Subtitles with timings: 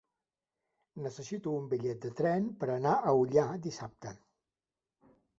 [1.07, 4.15] Necessito un bitllet de tren per anar a Ullà dissabte.